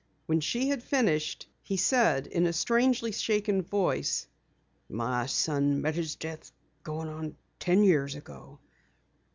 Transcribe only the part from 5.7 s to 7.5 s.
met his death going on